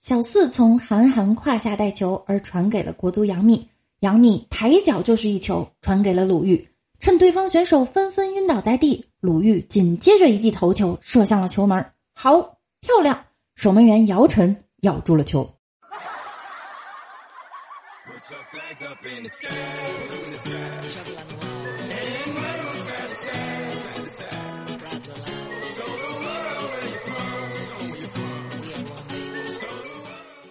[0.00, 3.66] 小四从韩寒胯下带球而传给了国足杨幂，
[4.00, 6.68] 杨幂抬脚就是一球传给了鲁豫，
[7.00, 11.84] 趁对方选手纷纷晕倒在地，鲁豫紧接着一记头球射向了球门，
[12.14, 12.40] 好
[12.80, 13.24] 漂亮！
[13.56, 15.52] 守门员姚晨咬住了球。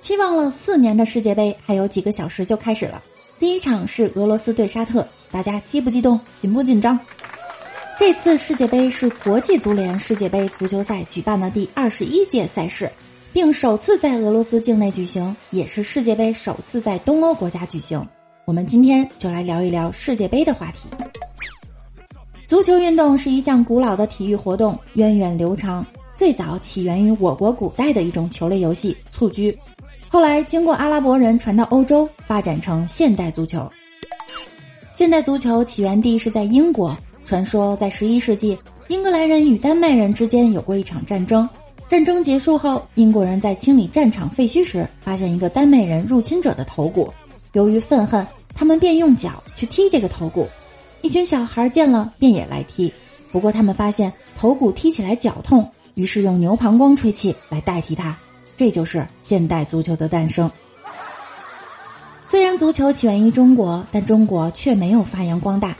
[0.07, 3.03] 期望了四年的世界杯还有几个小时就开始了。
[3.39, 6.97] 第一场是俄罗斯对沙特，大家激不激动，紧不紧张？
[7.99, 12.89] 这次世界杯是国际足联世界杯足球赛举办的第二十一届赛事，
[13.33, 18.01] 并首次在俄罗斯境内举行，也是世界杯首次在东欧国家举行。
[18.45, 20.87] 我们今天就来聊一聊世界杯的话题。
[22.47, 29.53] 足球运动是一项古老的体育活动，源远流长，最早起源于我国古代的一种球类游戏——蹴鞠。
[30.09, 33.69] 后来经过阿拉伯人传到欧洲，发展成现代足球。
[34.91, 36.97] 现代足球起源地是在英国。
[37.25, 41.47] 传说在十一世纪，英格兰人与丹麦人之间有过一场战争。
[41.89, 47.13] 战争结束后，英国人在清理战场废墟时，发现一个丹麦人入侵者的头骨。
[47.51, 50.47] 由于愤恨，他们便用脚去踢这个头骨。
[51.01, 52.91] 一群小孩见了，便也来踢。
[53.29, 58.17] 不过他们发现头骨踢起来脚痛，于是用牛膀胱吹气来代替它。
[58.57, 60.51] 这就是现代足球的诞生。
[62.25, 65.77] 虽然足球起源于中国，但中国却没有发扬光大。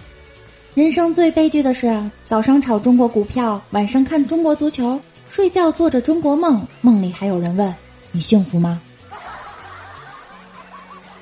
[0.74, 4.98] 人生最悲剧的是，早上炒中国股票，晚上看中国足球，
[5.28, 7.76] 睡觉做着中国梦，梦里还有人问
[8.12, 8.80] 你幸福吗？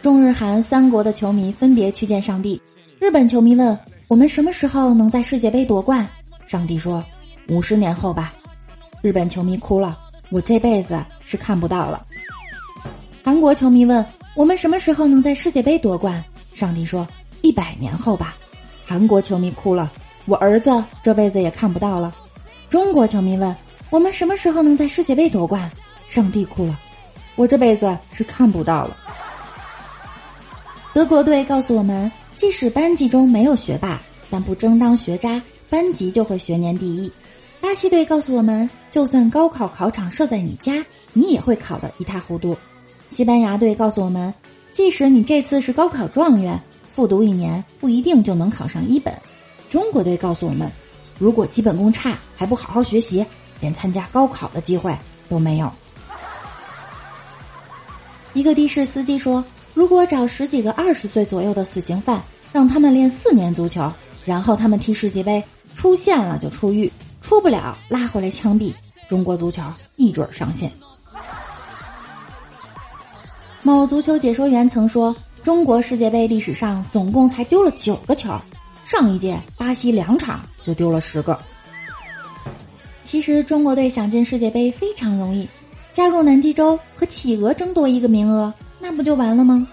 [0.01, 2.61] 中日韩三国的球迷分别去见上帝。
[2.99, 3.75] 日本球迷问
[4.07, 6.07] 我们什么时候能在世界杯夺冠？
[6.45, 7.03] 上帝说
[7.47, 8.33] 五十年后吧。
[9.01, 9.97] 日本球迷哭了。
[10.29, 12.05] 我这辈子是看不到了。
[13.23, 16.23] 韩国球迷问我们什么时候能在世界杯夺冠？
[16.53, 17.07] 上帝说
[17.41, 18.35] 一百年后吧。
[18.85, 19.91] 韩国球迷哭了，
[20.25, 20.71] 我儿子
[21.01, 22.15] 这辈子也看不到了。
[22.69, 23.55] 中国球迷问
[23.89, 25.69] 我们什么时候能在世界杯夺冠？
[26.07, 26.79] 上帝哭了，
[27.35, 28.95] 我这辈子是看不到了。
[30.93, 33.99] 德国队告诉我们，即使班级中没有学霸，
[34.29, 37.11] 但不争当学渣，班级就会学年第一。
[37.65, 42.55] 巴西队告诉我们，就算高考考场设在你家，你也会考得一塌糊涂。
[43.09, 44.31] 西班牙队告诉我们，
[44.71, 46.61] 即使你这次是高考状元，
[46.91, 49.11] 复读一年不一定就能考上一本。
[49.67, 50.71] 中国队告诉我们，
[51.17, 53.25] 如果基本功差，还不好好学习，
[53.59, 54.95] 连参加高考的机会
[55.27, 55.69] 都没有。
[58.33, 59.43] 一个的士司机说，
[59.73, 62.21] 如果找十几个二十岁左右的死刑犯，
[62.53, 63.91] 让他们练四年足球，
[64.23, 65.43] 然后他们踢世界杯，
[65.73, 66.91] 出线了就出狱。
[67.25, 68.71] 出不了，拉回来枪毙，
[69.07, 69.63] 中国足球
[69.95, 70.71] 一准上线。
[73.63, 78.39] 某足球解说员曾说，中国世界杯历史上总共才丢了九个球，
[78.83, 81.35] 上一届巴西两场就丢了十个。
[83.03, 85.49] 其实中国队想进世界杯非常容易，
[85.91, 89.67] 加入南极洲和企鹅争夺一个名额，那不就完了吗？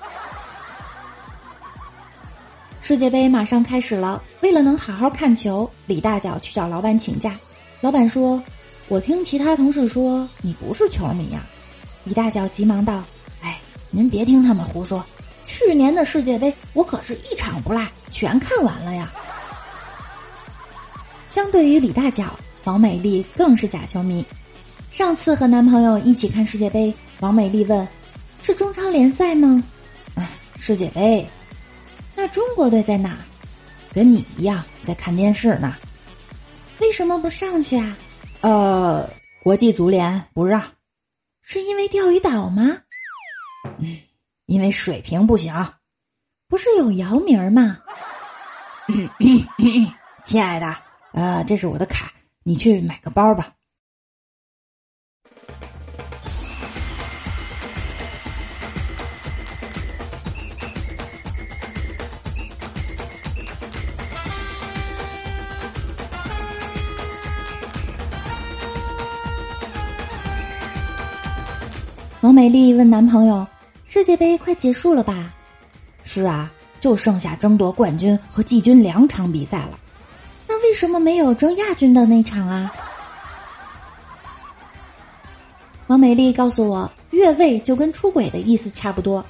[2.82, 7.38] 世界杯马上开始了，为了能好好看球，李大脚去找老板请假。
[7.80, 8.42] 老板说
[8.88, 11.46] ：“我听其他同事说你不是球迷呀。”
[12.02, 13.00] 李大脚急忙道
[13.40, 13.60] ：“哎，
[13.90, 15.02] 您别听他们胡说，
[15.44, 19.12] 去年的世界杯我可是一场不落全看完了呀。”
[21.30, 24.24] 相对于李大脚，王美丽更是假球迷。
[24.90, 27.86] 上次和男朋友一起看世界杯，王美丽问
[28.42, 29.62] ：“是中超联赛吗
[30.16, 30.28] ？”“哎，
[30.58, 31.24] 世界杯。”
[32.22, 33.18] 那中国队在哪？
[33.92, 35.76] 跟你一样在看电视呢。
[36.78, 37.96] 为什么不上去啊？
[38.42, 39.10] 呃，
[39.42, 40.62] 国际足联不让。
[41.40, 42.62] 是因为钓鱼岛吗？
[43.80, 43.98] 嗯，
[44.46, 45.52] 因为水平不行。
[46.46, 47.78] 不是有姚明吗？
[50.22, 50.76] 亲爱的，
[51.14, 52.12] 呃，这是我的卡，
[52.44, 53.52] 你去买个包吧。
[72.22, 73.44] 王美丽问男朋友
[73.84, 75.34] ：“世界杯快结束了吧
[76.04, 76.48] ？”“是啊，
[76.78, 79.78] 就剩下争夺冠军和季军两场比赛了。
[80.46, 82.72] ”“那为什么没有争亚军的那场啊？”
[85.88, 89.24] 王美丽告诉我：“越位就跟出轨的意思差不多，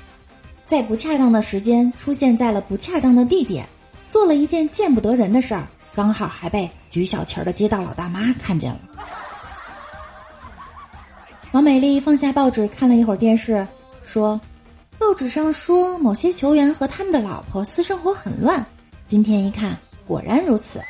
[0.67, 3.67] 在不恰当的时间出现在了不恰当的地点，
[4.11, 8.81] 做了一件见不得人的事儿，刚好还被举小旗儿的街道老大妈看见了。”
[11.53, 13.69] 王美丽放下报纸，看了一会儿电视，
[14.03, 14.41] 说
[14.99, 18.65] ：“报纸上说某些球员和他们的老婆私生活很乱，
[19.07, 19.77] 今天一看，
[20.07, 20.81] 果然如此。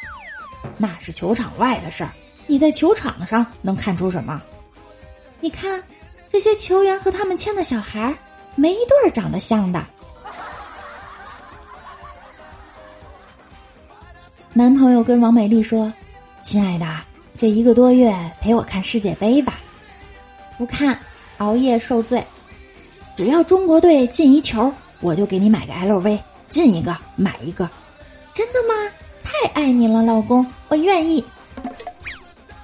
[0.79, 2.11] 那是球场外的事儿，
[2.47, 4.41] 你在球场上能看出什么？
[5.41, 5.83] 你看，
[6.29, 8.17] 这些球员和他们牵的小孩，
[8.55, 9.85] 没一对儿长得像的。”
[14.55, 15.93] 男朋友跟王美丽说
[16.41, 16.87] ：“亲爱的，
[17.37, 19.59] 这一个多月陪我看世界杯吧。”
[20.59, 20.99] 不看，
[21.39, 22.25] 熬夜受罪。
[23.17, 26.19] 只要中国队进一球，我就给你买个 LV，
[26.49, 27.69] 进一个买一个。
[28.33, 28.75] 真的吗？
[29.23, 31.25] 太爱你了，老公，我愿意。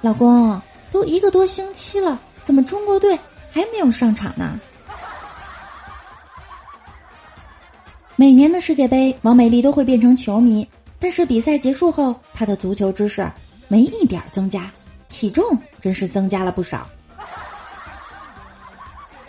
[0.01, 0.59] 老公，
[0.91, 3.17] 都一个多星期了，怎么中国队
[3.51, 4.59] 还没有上场呢？
[8.15, 10.67] 每年的世界杯，王美丽都会变成球迷，
[10.99, 13.29] 但是比赛结束后，她的足球知识
[13.67, 14.71] 没一点增加，
[15.09, 16.89] 体重真是增加了不少。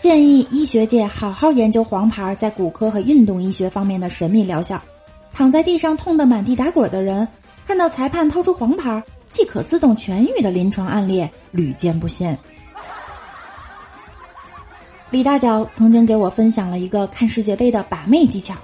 [0.01, 4.81] 建议医学界好好研究黄牌在骨科和运动医学方面的神秘疗效。
[5.31, 7.27] 躺在地上痛得满地打滚的人，
[7.67, 12.35] 看到裁判掏出黄牌即可自动痊愈的临床案例屡见不鲜。
[15.11, 18.55] 李大脚曾经给我分享了一个看世界杯的把妹技巧：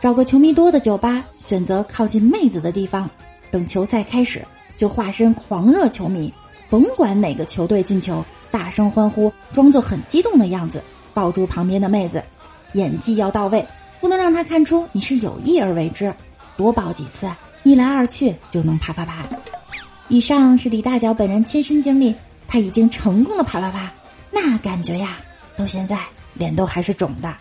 [0.00, 3.06] 找个球迷多的酒吧，选择靠近妹子的地方，
[3.50, 4.40] 等球赛开始
[4.78, 6.32] 就化身狂热球迷。
[6.74, 10.82] 甭管哪个球队进球，大声欢呼，装作很激动的样子，
[11.12, 12.20] 抱住旁边的妹子，
[12.72, 13.64] 演技要到位，
[14.00, 16.12] 不能让他看出你是有意而为之。
[16.56, 17.30] 多抱几次，
[17.62, 19.24] 一来二去就能啪啪啪。
[20.08, 22.12] 以上是李大脚本人亲身经历，
[22.48, 23.92] 他已经成功的啪啪啪，
[24.32, 25.18] 那感觉呀，
[25.56, 25.96] 到现在
[26.32, 27.32] 脸都还是肿的。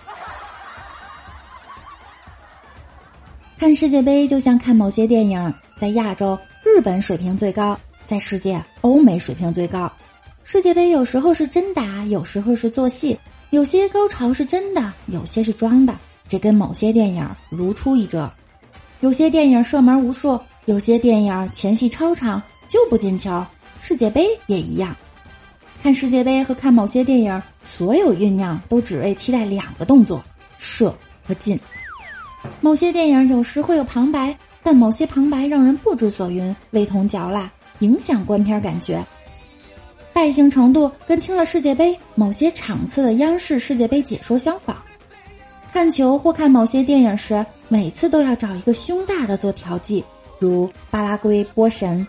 [3.58, 7.76] 看世界杯就像看某些电影，在亚洲，日本水平最高。
[8.14, 9.92] 在世界，欧美水平最高。
[10.44, 13.18] 世界杯有时候是真打，有时候是做戏，
[13.50, 15.96] 有些高潮是真的，有些是装的。
[16.30, 18.32] 这跟某些电影如出一辙。
[19.00, 23.44] 有些电影射门无数，有些电影前戏超长就不进球。
[23.82, 24.96] 世界杯也一样。
[25.82, 30.24] 看世界杯和看某些电影，所有酝酿都只为期待两个动作：
[30.60, 31.60] 射和进。
[32.62, 37.52] 某些电影有时会有旁白，但某些旁白让人不知所云，味同嚼蜡。
[37.84, 39.06] 影响观片感觉，
[40.14, 44.78] 败兴程度跟听了世界杯某些场次的央视世界杯解说相仿。
[45.70, 50.02] 看球或看某些电影时，每次都要找一个胸大的做调剂，
[50.40, 52.08] 如巴拉圭波神。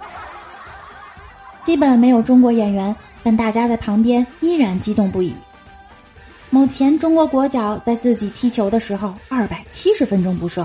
[1.60, 2.94] 基本没有中国演员，
[3.24, 5.34] 但大家在旁边依然激动不已。
[6.50, 10.64] 某前中国国脚在自己踢球的时候，二百七十分钟不射，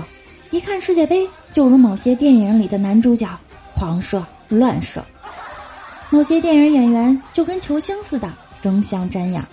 [0.50, 3.26] 一看世界杯就如某些电影里的男主角
[3.74, 4.24] 狂射。
[4.50, 5.00] 乱射，
[6.10, 8.28] 某些电影演员就跟球星似的
[8.60, 9.46] 争相瞻仰。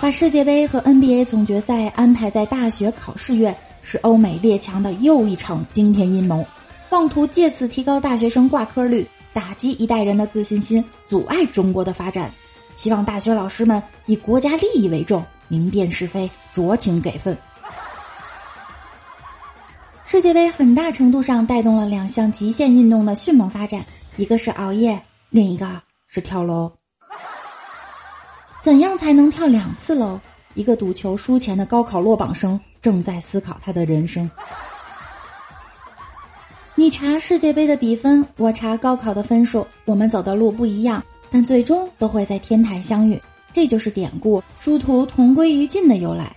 [0.00, 6.42] 把世界杯和 NBA 总决赛安排在大学考试月，是欧美列强的又一场惊天阴谋，
[6.88, 9.06] 妄图借此提高大学生挂科率。
[9.32, 12.30] 打击一代人的自信心，阻碍中国的发展。
[12.76, 17.36] 希望大学老师们以国家利益为重，明辨是非，酌情给分。
[20.04, 23.84] 世界杯很大程度上带动了两项极限运动的迅猛发展，
[24.16, 26.72] 一个是熬夜，另一个是跳楼。
[28.62, 30.18] 怎样才能跳两次楼？
[30.54, 34.28] 一个赌球输钱的高考落榜生正在思考他的人生。
[36.76, 43.20] 你查世界杯的比分，我查高考的分数，我们走的路不一样，但最终都会在天台相遇。
[43.52, 46.34] 这就是典故“殊途同归于尽”的由来。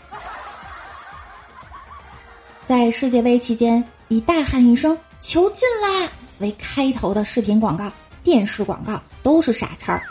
[2.66, 6.10] 在世界杯期间，以大喊一声“球进啦”
[6.40, 7.90] 为开头的视频广告、
[8.24, 10.02] 电视广告都是傻叉儿。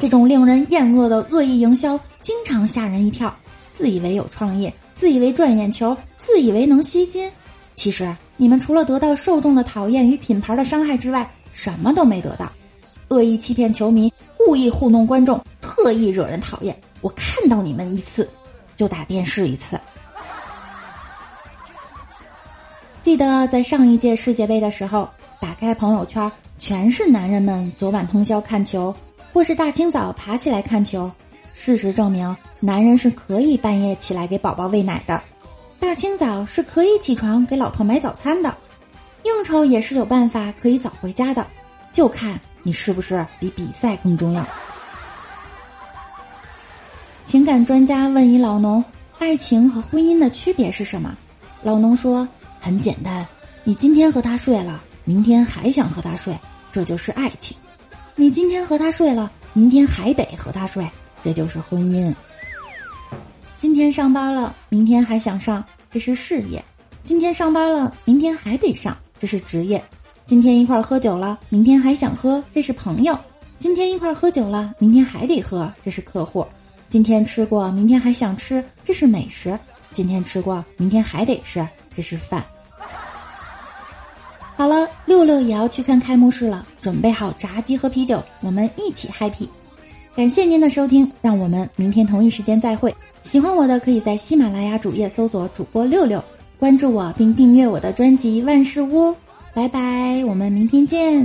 [0.00, 3.32] 这种令人厌恶的恶意营销，经常吓人一跳。
[3.72, 7.30] 自以为有创意，自以为赚眼球，自以为能吸金，
[7.74, 8.12] 其实。
[8.40, 12.50] 你们除了得到受众的讨厌与品牌的伤害之外，什么都没得到。
[13.08, 16.78] 恶意欺骗球迷，故意糊弄观众，特意惹人讨厌。
[17.00, 18.28] 我看到你们一次，
[18.76, 19.78] 就打电视一次。
[23.02, 25.08] 记得在上一届世界杯的时候，
[25.40, 28.94] 打开朋友圈，全是男人们昨晚通宵看球，
[29.32, 31.10] 或是大清早爬起来看球。
[31.54, 35.20] 事实证明，男人是可以半夜起来给宝宝喂奶的。
[35.80, 38.54] 大清早是可以起床给老婆买早餐的，
[39.24, 41.46] 应酬也是有办法可以早回家的，
[41.92, 44.46] 就看你是不是比比赛更重要。
[47.24, 48.84] 情感专家问一老农
[49.18, 51.16] ：“爱情和婚姻的区别是什么？”
[51.62, 52.26] 老农说
[52.60, 53.26] ：“很简单，
[53.64, 56.36] 你今天和他睡了，明天还想和他睡，
[56.72, 57.56] 这就是爱情；
[58.14, 60.88] 你今天和他睡了，明天还得和他睡，
[61.22, 62.14] 这就是婚姻。
[63.58, 66.60] 今天上班了，明天还想上，这是事业；
[67.02, 69.80] 今天上班了，明天还得上，这是职业；
[70.24, 73.16] 今天一块喝酒了，明天还想喝，这是朋友；
[73.58, 76.46] 今天一块喝酒了，明天还得喝，这是客户。”
[76.88, 79.58] 今天吃过，明天还想吃，这是美食；
[79.90, 82.44] 今天吃过，明天还得吃，这是饭。
[84.54, 89.48] 好了，六六也要去看开幕式了，准备好炸鸡和啤酒，我们一起 happy。
[90.18, 92.92] 感谢您的收听，让我们明天同一时间再会。
[93.22, 96.20] 喜欢我的可以在喜马拉雅主页搜索主播六六，
[96.58, 99.14] 关注我并订阅我的专辑万事屋。
[99.54, 101.24] 拜拜，我们明天见。